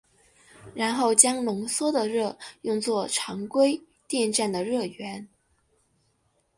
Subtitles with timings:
[0.73, 5.29] 然后将浓缩的热用作常规电站的热源。